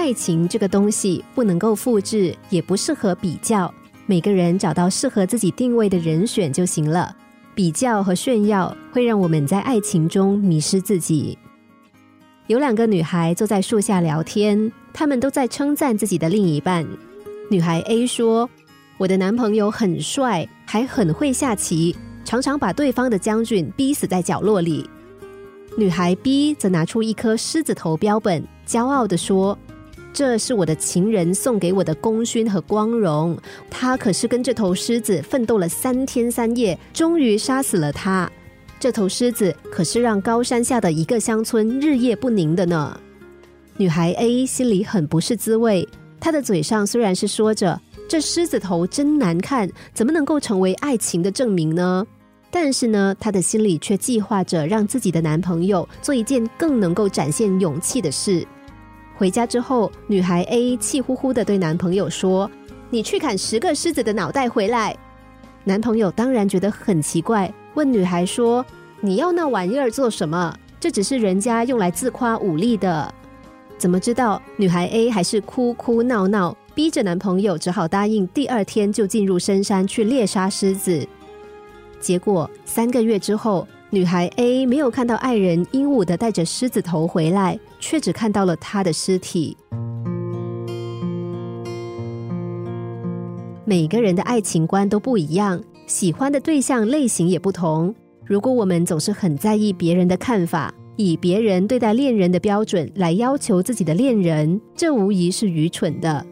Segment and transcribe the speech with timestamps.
[0.00, 3.72] 爱情这个东西不能够复制，也不适合比较。
[4.06, 7.14] 每个人找到适合自己定位的人选就行了。
[7.54, 11.36] 比较和炫耀会让我们在爱情中迷失自己。
[12.46, 16.86] 有两个女孩坐在树下聊天，她们都在称赞自己的另一半。
[17.50, 18.48] 女孩 A 说
[18.96, 21.94] ：“我的男朋友很帅，还很会下棋，
[22.24, 24.88] 常常把对方的将军逼死在角落里。”
[25.76, 29.56] 女孩 B 则拿出一颗狮子头标本，骄傲地说
[30.12, 33.38] ：“这是我的情人送给我的功勋和光荣。
[33.70, 38.30] 他可是跟这头狮子奋斗了三天三夜，终于杀死了他。
[38.78, 42.98] 这头狮子可是让高山下的一个乡村日夜不宁的呢。”
[43.76, 45.88] 女孩 A 心里很不是滋味，
[46.18, 52.06] 她的嘴上虽然是说着“这狮子头真难看，怎么能够成为爱情的证明呢？”
[52.50, 58.46] 但是呢，她的心里却计划着让自己的男朋友做一件更能够展现勇气的事。
[59.20, 62.50] 回家之后，女孩 A 气呼呼的对男朋友说
[62.88, 64.96] ：“你去砍十个狮子的脑袋回来。”
[65.62, 68.64] 男朋友当然觉得很奇怪，问女孩说
[68.98, 70.56] ：“你要那玩意儿做什么？
[70.80, 73.12] 这只是人家用来自夸武力的。”
[73.76, 74.40] 怎么知道？
[74.56, 81.06] 女孩 A 还是哭哭闹闹，逼着男朋友只好答应第二天就进入深山去猎杀狮子。
[82.00, 89.56] 结果三个月之后，女孩 A 没有看到爱人鹦鹉的带着狮子头回来，却只看到了他的尸体。
[93.64, 97.92] 每个人的爱情观都不一样，喜欢的对象类型也不同。
[98.24, 106.24] 如果我们总是很在意别人的看法，以别人对待恋人的标准来要求自己的恋人，这无疑是愚蠢的。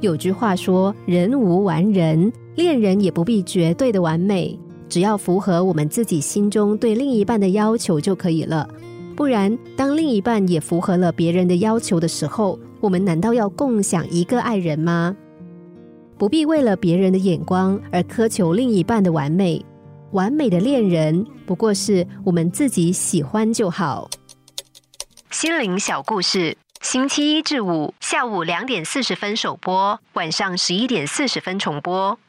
[0.00, 4.58] 有句话说：“人无完人。”恋人也不必绝对的完美，
[4.88, 8.68] 只要符合我们自己心中对另一半的要求就可以了。
[9.14, 15.16] 不然，当另一半也符合了别人的要求的时候，我们难道要共享一个爱人吗？
[16.16, 19.64] 不必为了别人的眼光而苛求另一半的完美。
[20.12, 24.08] 完美的恋人不过是我们自己喜欢就好。
[25.30, 32.18] 心灵小故事，星期一至五下午两点四十分首播，晚上十一点四十分重播。